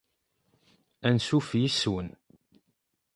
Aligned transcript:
Ansuf 1.07 1.49
yis-wen. 1.61 2.09